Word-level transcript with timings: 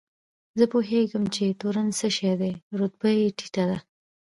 زه 0.57 0.65
پوهېږم 0.73 1.23
چې 1.35 1.57
تورن 1.61 1.87
څه 1.99 2.07
شی 2.17 2.33
دی، 2.41 2.53
رتبه 2.79 3.09
یې 3.19 3.27
ټیټه 3.37 3.63
ده. 3.69 3.77